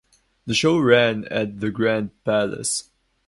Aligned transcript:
The 0.47 0.55
show 0.55 0.79
ran 0.79 1.25
at 1.25 1.59
the 1.59 1.69
Grand 1.69 2.09
Palace. 2.23 2.89